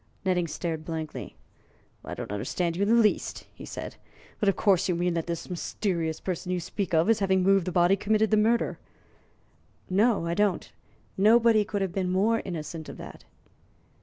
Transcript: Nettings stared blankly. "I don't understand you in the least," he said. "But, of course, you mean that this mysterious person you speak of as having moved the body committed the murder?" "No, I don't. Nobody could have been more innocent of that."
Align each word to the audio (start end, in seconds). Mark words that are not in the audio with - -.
Nettings 0.25 0.51
stared 0.51 0.83
blankly. 0.83 1.35
"I 2.03 2.15
don't 2.15 2.31
understand 2.31 2.75
you 2.75 2.81
in 2.81 2.89
the 2.89 2.95
least," 2.95 3.45
he 3.53 3.65
said. 3.65 3.97
"But, 4.39 4.49
of 4.49 4.55
course, 4.55 4.89
you 4.89 4.95
mean 4.95 5.13
that 5.13 5.27
this 5.27 5.47
mysterious 5.47 6.19
person 6.19 6.51
you 6.51 6.59
speak 6.59 6.95
of 6.95 7.07
as 7.07 7.19
having 7.19 7.43
moved 7.43 7.65
the 7.65 7.71
body 7.71 7.95
committed 7.95 8.31
the 8.31 8.37
murder?" 8.37 8.79
"No, 9.91 10.25
I 10.25 10.33
don't. 10.33 10.71
Nobody 11.19 11.63
could 11.63 11.83
have 11.83 11.93
been 11.93 12.09
more 12.11 12.41
innocent 12.43 12.89
of 12.89 12.97
that." 12.97 13.25